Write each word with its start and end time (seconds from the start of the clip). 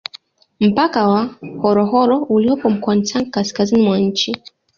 Mpaka 0.59 1.07
wa 1.07 1.29
Horohoro 1.61 2.17
uliopo 2.17 2.69
mkoani 2.69 3.01
Tanga 3.01 3.29
kaskazini 3.31 3.81
mwa 3.85 3.99
nchi 3.99 4.37